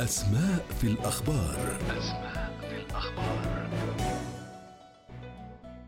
أسماء 0.00 0.66
في 0.80 0.86
الأخبار. 0.86 1.78
أسماء 1.98 2.52
في 2.60 2.76
الأخبار 2.76 3.68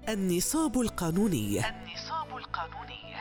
النصاب 0.09 0.81
القانوني. 0.81 1.59
النصاب 1.59 2.37
القانوني. 2.37 3.18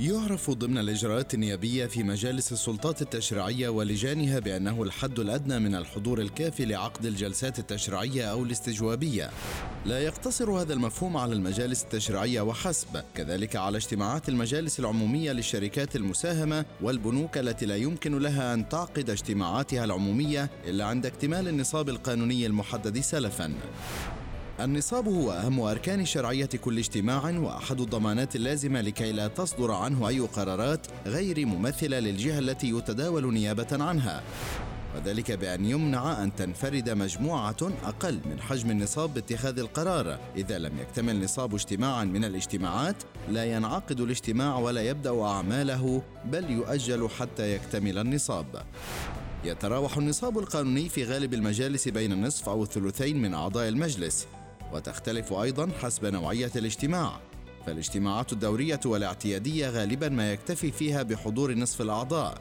يعرف 0.00 0.50
ضمن 0.50 0.78
الإجراءات 0.78 1.34
النيابية 1.34 1.86
في 1.86 2.02
مجالس 2.02 2.52
السلطات 2.52 3.02
التشريعية 3.02 3.68
ولجانها 3.68 4.38
بأنه 4.38 4.82
الحد 4.82 5.18
الأدنى 5.18 5.58
من 5.58 5.74
الحضور 5.74 6.20
الكافي 6.20 6.64
لعقد 6.64 7.06
الجلسات 7.06 7.58
التشريعية 7.58 8.24
أو 8.24 8.44
الاستجوابية. 8.44 9.30
لا 9.86 9.98
يقتصر 9.98 10.50
هذا 10.50 10.72
المفهوم 10.72 11.16
على 11.16 11.32
المجالس 11.32 11.82
التشريعية 11.82 12.40
وحسب، 12.40 13.02
كذلك 13.14 13.56
على 13.56 13.76
اجتماعات 13.76 14.28
المجالس 14.28 14.80
العمومية 14.80 15.32
للشركات 15.32 15.96
المساهمة 15.96 16.64
والبنوك 16.80 17.38
التي 17.38 17.66
لا 17.66 17.76
يمكن 17.76 18.18
لها 18.18 18.54
أن 18.54 18.68
تعقد 18.68 19.10
اجتماعاتها 19.10 19.84
العمومية 19.84 20.50
إلا 20.66 20.84
عند 20.84 21.06
اكتمال 21.06 21.48
النصاب 21.48 21.88
القانوني 21.88 22.46
المحدد 22.46 23.00
سلفاً. 23.00 23.54
النصاب 24.64 25.08
هو 25.08 25.32
أهم 25.32 25.60
أركان 25.60 26.04
شرعية 26.04 26.46
كل 26.46 26.78
اجتماع 26.78 27.30
وأحد 27.30 27.80
الضمانات 27.80 28.36
اللازمة 28.36 28.80
لكي 28.80 29.12
لا 29.12 29.28
تصدر 29.28 29.72
عنه 29.72 30.08
أي 30.08 30.20
قرارات 30.20 30.86
غير 31.06 31.46
ممثلة 31.46 31.98
للجهة 31.98 32.38
التي 32.38 32.70
يتداول 32.70 33.34
نيابة 33.34 33.84
عنها. 33.84 34.22
وذلك 34.96 35.32
بأن 35.32 35.64
يمنع 35.64 36.22
أن 36.22 36.34
تنفرد 36.36 36.90
مجموعة 36.90 37.56
أقل 37.84 38.20
من 38.30 38.40
حجم 38.40 38.70
النصاب 38.70 39.14
باتخاذ 39.14 39.58
القرار. 39.58 40.18
إذا 40.36 40.58
لم 40.58 40.78
يكتمل 40.78 41.24
نصاب 41.24 41.54
اجتماعا 41.54 42.04
من 42.04 42.24
الاجتماعات 42.24 42.96
لا 43.30 43.44
ينعقد 43.44 44.00
الاجتماع 44.00 44.58
ولا 44.58 44.82
يبدأ 44.82 45.22
أعماله 45.22 46.02
بل 46.24 46.50
يؤجل 46.50 47.08
حتى 47.08 47.54
يكتمل 47.54 47.98
النصاب. 47.98 48.62
يتراوح 49.44 49.96
النصاب 49.96 50.38
القانوني 50.38 50.88
في 50.88 51.04
غالب 51.04 51.34
المجالس 51.34 51.88
بين 51.88 52.12
النصف 52.12 52.48
أو 52.48 52.62
الثلثين 52.62 53.22
من 53.22 53.34
أعضاء 53.34 53.68
المجلس. 53.68 54.26
وتختلف 54.72 55.32
أيضا 55.32 55.70
حسب 55.82 56.06
نوعية 56.06 56.50
الاجتماع 56.56 57.20
فالاجتماعات 57.66 58.32
الدورية 58.32 58.80
والاعتيادية 58.84 59.68
غالبا 59.68 60.08
ما 60.08 60.32
يكتفي 60.32 60.72
فيها 60.72 61.02
بحضور 61.02 61.54
نصف 61.54 61.80
الأعضاء. 61.80 62.38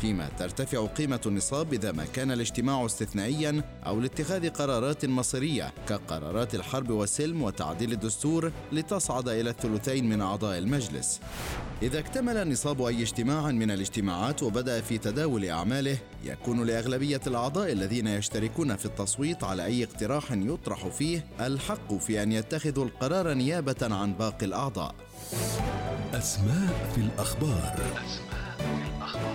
فيما 0.00 0.28
ترتفع 0.38 0.86
قيمة 0.86 1.20
النصاب 1.26 1.72
إذا 1.72 1.92
ما 1.92 2.04
كان 2.04 2.30
الاجتماع 2.30 2.86
استثنائيا 2.86 3.62
أو 3.86 4.00
لاتخاذ 4.00 4.48
قرارات 4.48 5.04
مصيرية 5.04 5.72
كقرارات 5.88 6.54
الحرب 6.54 6.90
والسلم 6.90 7.42
وتعديل 7.42 7.92
الدستور 7.92 8.52
لتصعد 8.72 9.28
إلى 9.28 9.50
الثلثين 9.50 10.08
من 10.08 10.20
أعضاء 10.20 10.58
المجلس. 10.58 11.20
إذا 11.82 11.98
اكتمل 11.98 12.50
نصاب 12.50 12.82
أي 12.82 13.02
اجتماع 13.02 13.50
من 13.50 13.70
الاجتماعات 13.70 14.42
وبدأ 14.42 14.80
في 14.80 14.98
تداول 14.98 15.44
أعماله 15.44 15.98
يكون 16.24 16.66
لأغلبية 16.66 17.20
الأعضاء 17.26 17.72
الذين 17.72 18.06
يشتركون 18.06 18.76
في 18.76 18.86
التصويت 18.86 19.44
على 19.44 19.64
أي 19.64 19.84
اقتراح 19.84 20.32
يطرح 20.32 20.86
فيه 20.86 21.24
الحق 21.40 21.94
في 21.94 22.22
أن 22.22 22.32
يتخذوا 22.32 22.84
القرار 22.84 23.34
نيابة 23.34 23.76
عن 23.94 24.12
باقي 24.12 24.46
الأعضاء. 24.46 24.94
أسماء 26.14 26.90
في 26.94 27.00
الأخبار. 27.00 27.74
أسماء 27.74 28.56
في 28.58 28.96
الأخبار. 28.96 29.29